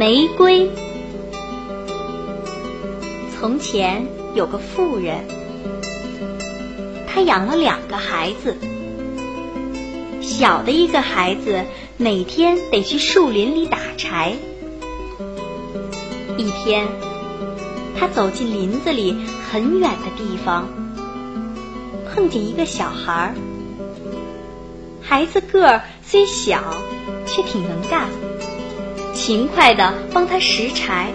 [0.00, 0.70] 玫瑰。
[3.38, 5.26] 从前有个妇人，
[7.06, 8.56] 她养了两个孩子。
[10.22, 11.66] 小的一个孩子
[11.98, 14.36] 每天得去树林里打柴。
[16.38, 16.88] 一天，
[17.98, 19.14] 他走进林子里
[19.52, 20.66] 很远的地方，
[22.14, 23.34] 碰见一个小孩儿。
[25.02, 26.62] 孩子个儿虽小，
[27.26, 28.08] 却挺能干，
[29.20, 31.12] 勤快地帮他拾柴，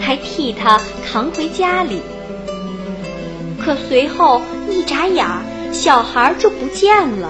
[0.00, 2.00] 还替他扛回家里。
[3.60, 4.40] 可随后
[4.70, 5.26] 一眨眼，
[5.74, 7.28] 小孩就不见了。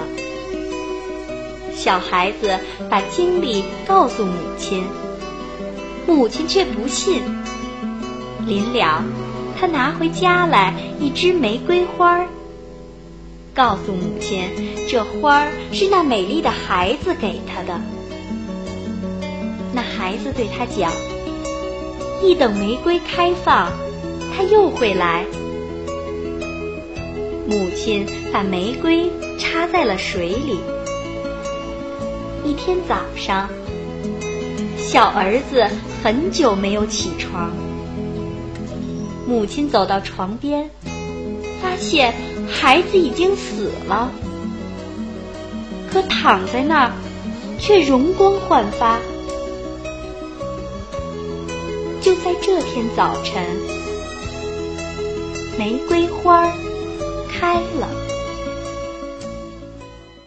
[1.75, 4.85] 小孩子把经历告诉母亲，
[6.07, 7.21] 母亲却不信。
[8.47, 9.03] 临了，
[9.59, 12.29] 他拿回家来一支玫瑰花儿。
[13.53, 14.45] 告诉母亲，
[14.89, 17.81] 这花儿是那美丽的孩子给他的。
[19.79, 20.91] 那孩子对他讲
[22.21, 23.71] ：“一等玫瑰开放，
[24.37, 25.25] 他又会来。”
[27.47, 30.59] 母亲把玫瑰插在了水里。
[32.45, 33.49] 一天早上，
[34.77, 35.65] 小儿子
[36.03, 37.53] 很久没有起床，
[39.29, 40.69] 母亲走到床边，
[41.63, 42.13] 发现。
[42.51, 44.11] 孩子已经死了，
[45.89, 46.93] 可躺在那儿
[47.61, 48.99] 却容光焕发。
[52.09, 53.45] 就在这天早晨，
[55.59, 56.51] 玫瑰花
[57.29, 57.98] 开了。